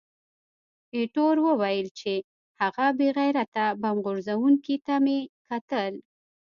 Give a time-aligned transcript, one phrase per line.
[0.95, 2.13] ایټور وویل چې،
[2.61, 5.93] هغه بې غیرته بم غورځوونکي ته مې کتل.